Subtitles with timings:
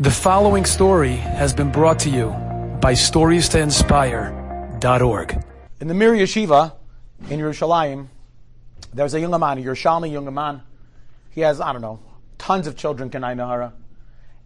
[0.00, 2.28] The following story has been brought to you
[2.80, 5.44] by StoriesToInspire.org.
[5.80, 6.72] In the Mir Yeshiva
[7.28, 8.06] in Yerushalayim,
[8.94, 10.62] there's a young man, a Yerushalmi young man.
[11.30, 11.98] He has, I don't know,
[12.38, 13.72] tons of children, Kanai Nahara.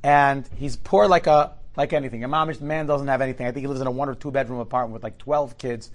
[0.03, 2.25] And he's poor like a like anything.
[2.25, 3.47] A mamish man doesn't have anything.
[3.47, 5.91] I think he lives in a one or two bedroom apartment with like 12 kids.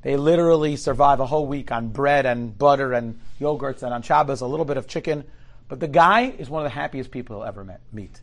[0.00, 4.40] They literally survive a whole week on bread and butter and yogurts and on Shabbos
[4.40, 5.24] a little bit of chicken.
[5.68, 8.18] But the guy is one of the happiest people you'll ever met, meet.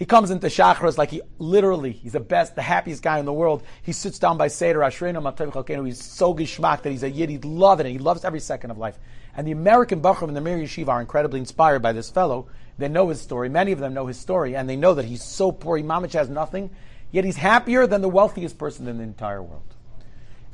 [0.00, 3.34] He comes into Shachras like he literally, he's the best, the happiest guy in the
[3.34, 3.62] world.
[3.82, 5.84] He sits down by Seder, Ashreinu Matav Chalkeinu.
[5.84, 7.28] He's so gishmak that he's a yid.
[7.28, 7.86] He loves it.
[7.86, 8.98] And he loves every second of life.
[9.36, 12.48] And the American Bachram and the Mir Yeshiva are incredibly inspired by this fellow.
[12.78, 13.50] They know his story.
[13.50, 15.78] Many of them know his story, and they know that he's so poor.
[15.78, 16.70] Imamich has nothing,
[17.10, 19.74] yet he's happier than the wealthiest person in the entire world.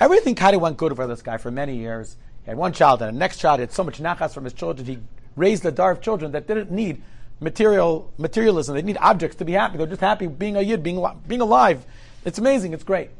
[0.00, 2.16] Everything kind of went good for this guy for many years.
[2.42, 4.54] He had one child, and the next child he had so much nachas from his
[4.54, 4.88] children.
[4.88, 4.98] He
[5.36, 7.00] raised a dar of children that didn't need
[7.40, 8.74] material materialism.
[8.74, 9.78] They need objects to be happy.
[9.78, 11.84] They're just happy being a yid, being being alive.
[12.24, 12.72] It's amazing.
[12.72, 13.10] It's great.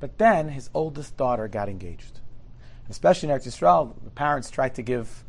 [0.00, 2.20] But then his oldest daughter got engaged,
[2.90, 3.94] especially in Eretz Yisrael.
[4.02, 5.24] The parents tried to give,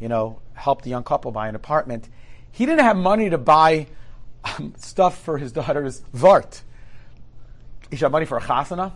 [0.00, 2.08] you know, help the young couple buy an apartment.
[2.50, 3.86] He didn't have money to buy
[4.44, 6.62] um, stuff for his daughter's vart.
[7.90, 8.92] He should have money for a chasana,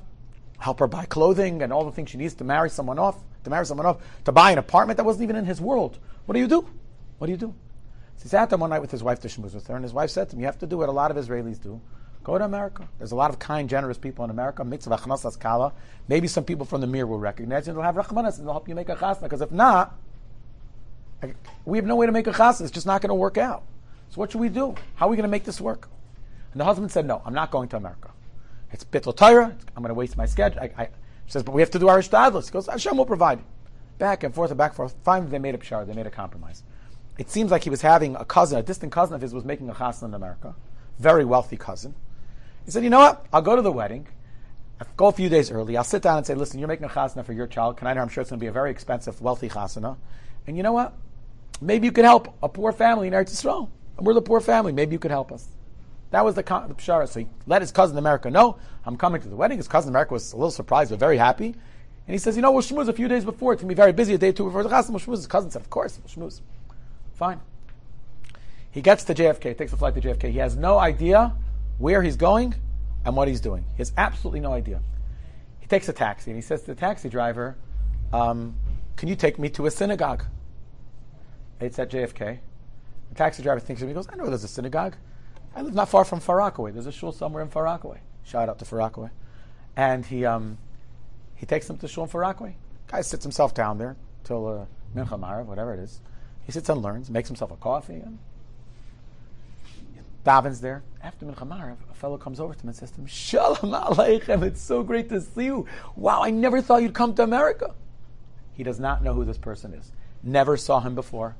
[0.59, 3.51] help her buy clothing and all the things she needs to marry someone off, to
[3.51, 5.99] marry someone off, to buy an apartment that wasn't even in his world.
[6.27, 6.67] What do you do?
[7.19, 7.55] What do you do?
[8.21, 9.95] So he sat down one night with his wife to shmooze with her, and his
[9.95, 11.81] wife said to him, "You have to do what a lot of Israelis do:
[12.23, 12.87] go to America.
[12.99, 14.63] There's a lot of kind, generous people in America.
[14.63, 14.99] Mitzvah
[15.41, 15.73] kala.
[16.07, 18.53] Maybe some people from the Mir will recognize you and they'll have rachmanas and they'll
[18.53, 19.23] help you make a chasna.
[19.23, 19.97] Because if not,
[21.65, 22.61] we have no way to make a chasna.
[22.61, 23.63] It's just not going to work out.
[24.11, 24.75] So what should we do?
[24.97, 25.89] How are we going to make this work?"
[26.53, 28.11] And the husband said, "No, I'm not going to America.
[28.71, 29.57] It's bittul Torah.
[29.75, 30.85] I'm going to waste my schedule." I, I,
[31.25, 33.39] she says, "But we have to do our shtadlis." He goes, "Hashem will provide."
[33.97, 34.95] Back and forth and back and forth.
[35.05, 35.87] Finally, they made a pshar.
[35.87, 36.65] They made a compromise
[37.21, 39.69] it seems like he was having a cousin, a distant cousin of his was making
[39.69, 40.55] a chasna in America,
[40.99, 41.95] very wealthy cousin.
[42.65, 43.27] He said, you know what?
[43.31, 44.09] I'll go to the wedding.
[44.81, 45.77] I'll go a few days early.
[45.77, 47.77] I'll sit down and say, listen, you're making a chasna for your child.
[47.77, 48.01] Can I know?
[48.01, 49.99] I'm sure it's going to be a very expensive, wealthy chasna.
[50.47, 50.95] And you know what?
[51.61, 53.69] Maybe you could help a poor family in Eretz Yisrael.
[53.99, 54.73] We're the poor family.
[54.73, 55.47] Maybe you could help us.
[56.13, 57.07] That was the, the pshara.
[57.07, 58.57] So he let his cousin in America know,
[58.87, 59.59] I'm coming to the wedding.
[59.59, 61.49] His cousin America was a little surprised, but very happy.
[61.49, 63.53] And he says, you know, we'll shmooze a few days before.
[63.53, 64.89] It's going to be very busy a day or two before the chasna.
[64.89, 65.19] We'll shmooze.
[65.19, 66.41] His cousin said, of course, we'll shmooze.
[67.21, 67.43] Fine.
[68.71, 70.31] He gets to JFK, takes a flight to JFK.
[70.31, 71.35] He has no idea
[71.77, 72.55] where he's going
[73.05, 73.67] and what he's doing.
[73.73, 74.81] He has absolutely no idea.
[75.59, 77.59] He takes a taxi and he says to the taxi driver,
[78.11, 78.57] um,
[78.97, 80.25] Can you take me to a synagogue?
[81.61, 82.39] It's at JFK.
[83.11, 83.91] The taxi driver thinks of him.
[83.91, 84.97] He goes, I know there's a synagogue.
[85.55, 86.71] I live not far from Far Rockaway.
[86.71, 88.01] There's a shul somewhere in Far Rockaway.
[88.25, 89.11] Shout out to Far Rockaway.
[89.77, 90.57] And he, um,
[91.35, 92.57] he takes him to shul in Far Rockaway.
[92.87, 94.65] Guy sits himself down there till uh,
[94.97, 96.01] Mincha whatever it is.
[96.51, 98.19] He sits and learns, makes himself a coffee, and
[100.27, 100.83] davens there.
[101.01, 104.43] After Mincha Maariv, a fellow comes over to him and says to him, Shalom Aleichem,
[104.43, 105.67] it's so great to see you.
[105.95, 107.73] Wow, I never thought you'd come to America.
[108.53, 109.93] He does not know who this person is.
[110.25, 111.37] Never saw him before.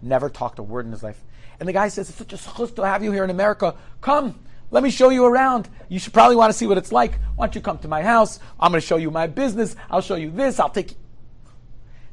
[0.00, 1.20] Never talked a word in his life.
[1.58, 3.74] And the guy says, It's such a schus to have you here in America.
[4.00, 4.38] Come,
[4.70, 5.68] let me show you around.
[5.88, 7.18] You should probably want to see what it's like.
[7.34, 8.38] Why don't you come to my house?
[8.60, 9.74] I'm going to show you my business.
[9.90, 10.60] I'll show you this.
[10.60, 10.96] I'll take you.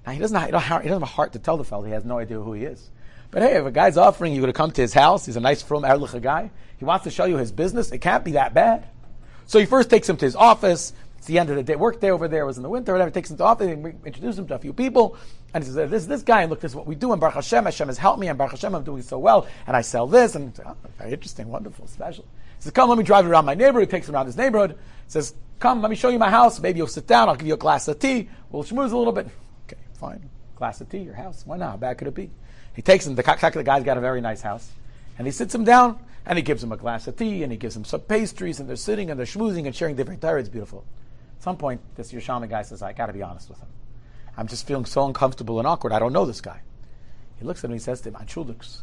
[0.06, 1.84] Now, he doesn't, have, he doesn't have a heart to tell the fellow.
[1.84, 2.90] He has no idea who he is.
[3.32, 5.62] But hey, if a guy's offering you to come to his house, he's a nice,
[5.62, 8.88] from Erlicha guy, he wants to show you his business, it can't be that bad.
[9.46, 10.94] So he first takes him to his office.
[11.18, 11.76] It's the end of the day.
[11.76, 12.44] Work day over there.
[12.44, 13.12] It was in the winter, whatever.
[13.12, 15.18] Takes him to office and introduces him to a few people.
[15.54, 17.12] And he says, this this guy, and look, this is what we do.
[17.12, 18.28] And Baruch Hashem, Hashem has helped me.
[18.28, 19.48] And Baruch Hashem, I'm doing so well.
[19.68, 20.36] And I sell this.
[20.36, 22.24] And oh, very interesting, wonderful, special.
[22.58, 23.90] He says, come, let me drive you around my neighborhood.
[23.90, 24.72] He takes him around his neighborhood.
[24.72, 24.78] He
[25.08, 26.60] says, come, let me show you my house.
[26.60, 27.28] Maybe you'll sit down.
[27.28, 28.30] I'll give you a glass of tea.
[28.52, 29.28] We'll schmooze a little bit.
[30.00, 30.30] Fine.
[30.56, 31.44] Glass of tea, your house.
[31.46, 31.72] Why not?
[31.72, 32.32] How bad could it be?
[32.74, 34.72] He takes him, the, guy's got a very nice house,
[35.18, 37.58] and he sits him down, and he gives him a glass of tea, and he
[37.58, 40.40] gives him some pastries, and they're sitting, and they're schmoozing, and sharing different Torah.
[40.40, 40.86] It's beautiful.
[41.38, 43.68] At some point, this Yerushalmi guy says, I got to be honest with him.
[44.38, 45.92] I'm just feeling so uncomfortable and awkward.
[45.92, 46.62] I don't know this guy.
[47.38, 48.80] He looks at him and he says to him, eh, Anchulux,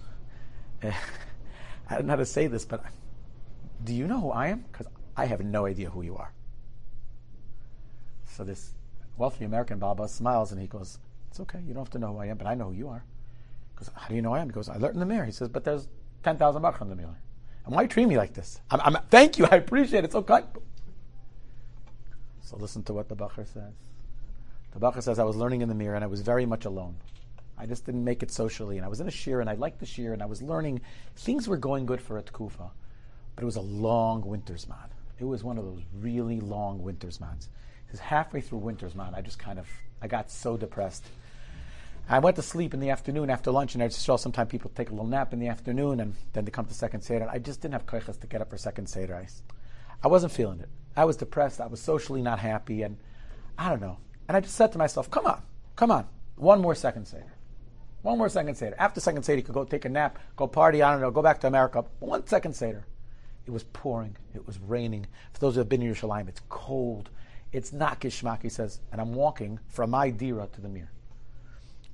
[0.83, 2.85] I don't know how to say this, but
[3.83, 4.65] do you know who I am?
[4.71, 4.87] Because
[5.17, 6.33] I have no idea who you are.
[8.27, 8.73] So this
[9.17, 10.99] wealthy American Baba smiles and he goes,
[11.29, 12.89] It's okay, you don't have to know who I am, but I know who you
[12.89, 13.05] are.
[13.77, 14.49] He goes, how do you know I am?
[14.49, 15.27] He goes, I learned in the mirror.
[15.27, 15.87] He says, but there's
[16.23, 17.19] 10,000 bucks in the mirror.
[17.67, 18.61] And why treat me like this?
[18.71, 20.13] I'm, I'm, thank you, I appreciate it.
[20.13, 20.47] So kind.
[22.41, 23.75] So listen to what the Bacher says.
[24.73, 26.97] The Bacher says, I was learning in the mirror and I was very much alone.
[27.59, 28.77] I just didn't make it socially.
[28.77, 30.81] And I was in a shir and I liked the shir and I was learning.
[31.17, 32.71] Things were going good for a tkufa,
[33.35, 34.79] but it was a long winter's man.
[35.19, 37.49] It was one of those really long winter's mans.
[37.87, 39.69] Because halfway through winter's man, I just kind of,
[40.03, 41.05] I got so depressed.
[42.09, 44.71] I went to sleep in the afternoon after lunch, and I just saw sometimes people
[44.75, 47.29] take a little nap in the afternoon, and then they come to second seder.
[47.29, 49.17] I just didn't have koiches to get up for second seder.
[49.17, 49.27] I,
[50.05, 50.69] I wasn't feeling it.
[50.97, 51.61] I was depressed.
[51.61, 52.97] I was socially not happy, and
[53.59, 53.99] I don't know.
[54.29, 55.43] And I just said to myself, "Come on,
[55.75, 57.33] come on, one more second seder,
[58.03, 58.77] one more second seder.
[58.79, 60.83] After second seder, you could go take a nap, go party.
[60.83, 61.85] I don't know, go back to America.
[61.99, 62.87] One second seder."
[63.47, 64.17] It was pouring.
[64.35, 65.07] It was raining.
[65.33, 67.11] For those who have been in Yerushalayim, it's cold.
[67.53, 68.81] It's not gishmak, he says.
[68.91, 70.91] And I'm walking from my dira to the mir.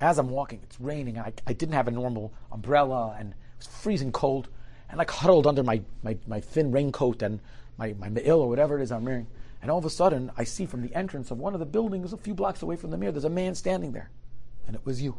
[0.01, 1.19] As I'm walking, it's raining.
[1.19, 4.49] I, I didn't have a normal umbrella and it was freezing cold.
[4.89, 7.39] And I huddled under my, my, my thin raincoat and
[7.77, 9.27] my, my me'il or whatever it is I'm wearing.
[9.61, 12.11] And all of a sudden, I see from the entrance of one of the buildings
[12.11, 14.09] a few blocks away from the mir, there's a man standing there.
[14.67, 15.17] And it was you.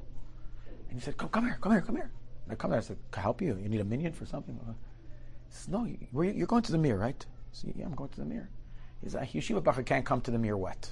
[0.91, 2.11] And he said, Come, come here, come here, come here.
[2.45, 2.79] And I come there.
[2.79, 3.57] I said, Can I help you?
[3.61, 4.59] You need a minyan for something?
[5.69, 7.27] No, you're going to the mirror, right?
[7.53, 8.49] Said, Yeah, I'm going to the mirror.
[9.07, 10.91] Yeshiva Bacha can't come to the mirror wet.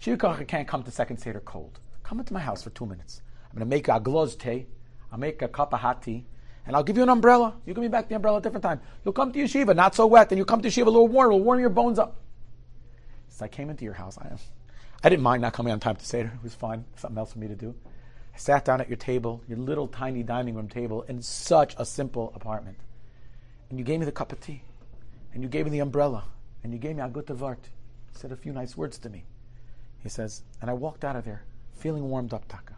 [0.00, 1.80] Yeshiva Bacha can't come to second Seder cold.
[2.02, 3.22] Come into my house for two minutes.
[3.50, 4.66] I'm going to make a gloz tea.
[5.12, 6.24] I'll make a cup of hot tea.
[6.66, 7.54] And I'll give you an umbrella.
[7.66, 8.80] You give me back the umbrella a different time.
[9.04, 10.28] You'll come to yeshiva, not so wet.
[10.28, 11.32] Then you'll come to yeshiva a little warm.
[11.32, 12.16] It'll warm your bones up.
[13.28, 14.18] So I came into your house.
[14.18, 14.30] I,
[15.02, 16.32] I didn't mind not coming on time to Seder.
[16.34, 16.84] It was fine.
[16.96, 17.74] Something else for me to do.
[18.34, 21.84] I sat down at your table, your little tiny dining room table, in such a
[21.84, 22.76] simple apartment.
[23.70, 24.62] And you gave me the cup of tea.
[25.32, 26.24] And you gave me the umbrella.
[26.62, 27.70] And you gave me a good vart.
[28.12, 29.24] Said a few nice words to me.
[30.02, 31.44] He says, and I walked out of there
[31.74, 32.74] feeling warmed up, Taka,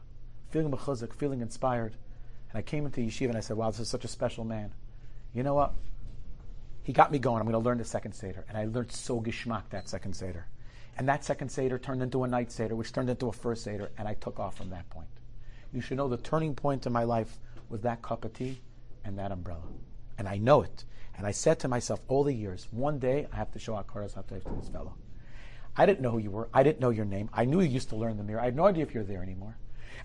[0.51, 1.95] feeling mechuzik, feeling inspired.
[2.51, 4.73] And I came into yeshiva and I said, wow, this is such a special man.
[5.35, 5.73] You know what?
[6.83, 7.41] He got me going.
[7.41, 8.45] I'm going to learn the second Seder.
[8.49, 10.47] And I learned so gishmak that second Seder.
[10.99, 13.91] And that second Seder turned into a night Seder, which turned into a first Seder,
[13.97, 15.09] and I took off from that point.
[15.73, 17.39] You should know the turning point in my life
[17.71, 18.61] was that cup of tea
[19.05, 19.63] and that umbrella.
[20.23, 20.85] And I know it.
[21.19, 24.15] And I said to myself all the years, one day I have to show Akaras
[24.15, 24.95] Hatayv to this fellow.
[25.77, 26.49] I didn't know who you were.
[26.55, 27.29] I didn't know your name.
[27.33, 28.41] I knew you used to learn the mirror.
[28.41, 29.57] I had no idea if you're there anymore.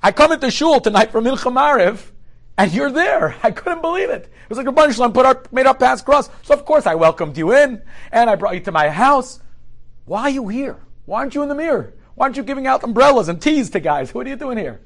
[0.02, 2.14] I come into shul tonight from Mincha Maariv,
[2.58, 3.36] and you're there.
[3.44, 4.24] I couldn't believe it.
[4.24, 6.31] It was like a bunch of put up, made up past cross.
[6.42, 9.40] So of course I welcomed you in, and I brought you to my house.
[10.06, 10.80] Why are you here?
[11.06, 11.94] Why aren't you in the mirror?
[12.16, 14.16] Why aren't you giving out umbrellas and teas to guys?
[14.16, 14.81] What are you doing here?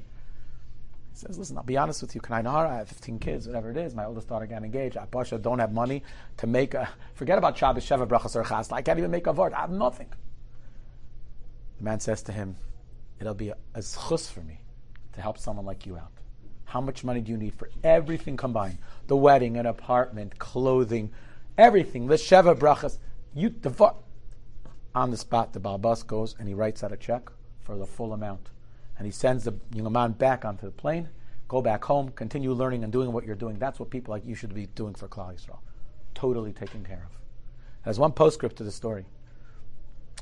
[1.12, 2.20] He says, listen, I'll be honest with you.
[2.20, 3.94] Can I know I have 15 kids, whatever it is.
[3.94, 4.96] My oldest daughter got engaged.
[4.96, 6.02] I Pasha don't have money
[6.38, 8.72] to make a, forget about Shabbos, Sheva, Brachas, or Chas.
[8.72, 9.52] I can't even make a vart.
[9.52, 10.08] I have nothing.
[11.78, 12.56] The man says to him,
[13.20, 14.60] it'll be a, a chus for me
[15.12, 16.12] to help someone like you out.
[16.64, 18.78] How much money do you need for everything combined?
[19.06, 21.10] The wedding, an apartment, clothing,
[21.58, 22.06] everything.
[22.06, 22.98] The Sheva, Brachas.
[23.34, 23.94] You, the.
[24.94, 27.30] On the spot, the Balbas goes and he writes out a check
[27.60, 28.50] for the full amount
[29.02, 31.08] and he sends the young man back onto the plane.
[31.48, 33.58] Go back home, continue learning and doing what you're doing.
[33.58, 35.58] That's what people like you should be doing for Klal Yisrael.
[36.14, 37.18] Totally taken care of.
[37.84, 39.06] There's one postscript to the story.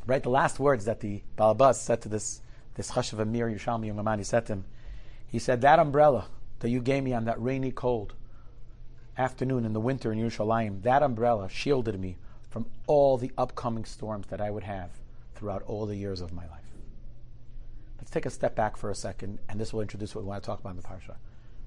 [0.06, 2.41] Right, the last words that the Balabas said to this
[2.75, 4.65] this Chashav Amir Yerushalmi young man, he said to him,
[5.27, 6.29] he said, that umbrella
[6.61, 8.15] that you gave me on that rainy, cold
[9.19, 12.17] afternoon in the winter in Yerushalayim, that umbrella shielded me
[12.49, 14.88] from all the upcoming storms that I would have
[15.35, 16.60] throughout all the years of my life.
[18.00, 20.43] Let's take a step back for a second, and this will introduce what we want
[20.43, 21.17] to talk about in the parsha.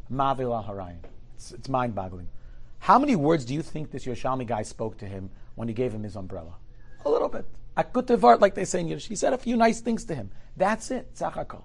[0.09, 0.97] Mavil al Harayin.
[1.35, 2.27] It's, it's mind boggling.
[2.79, 5.93] How many words do you think this Yerushalmi guy spoke to him when he gave
[5.93, 6.55] him his umbrella?
[7.05, 7.45] A little bit.
[7.77, 9.07] Akutevart, like they say in Yiddish.
[9.07, 10.31] He said a few nice things to him.
[10.57, 11.13] That's it.
[11.15, 11.63] Tzachakol.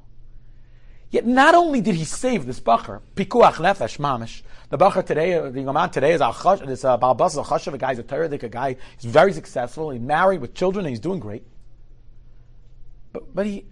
[1.10, 4.42] Yet not only did he save this bacher, pikuach nefesh mamish.
[4.68, 7.72] The bacher today, the young man today is a chash, this uh, balbas a chashav,
[7.72, 8.76] a guy's a Torah, a guy.
[9.00, 9.90] He's very successful.
[9.90, 11.44] He's married with children, and he's doing great.
[13.12, 13.64] But, but he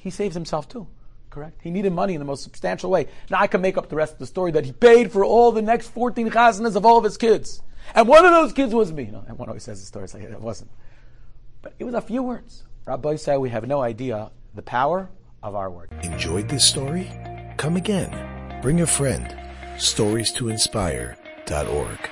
[0.00, 0.86] he saves himself too.
[1.28, 1.60] Correct?
[1.62, 3.06] He needed money in the most substantial way.
[3.30, 5.52] Now I can make up the rest of the story that he paid for all
[5.52, 7.62] the next 14 chazanas of all of his kids.
[7.94, 9.04] And one of those kids was me.
[9.04, 10.70] You know, everyone always says the story, it's like it wasn't.
[11.62, 12.64] But it was a few words.
[12.86, 15.10] Rabbi said we have no idea the power
[15.42, 15.90] of our word.
[16.02, 17.10] Enjoyed this story?
[17.56, 18.60] Come again.
[18.62, 19.36] Bring a friend.
[19.78, 22.10] Stories to inspire.org.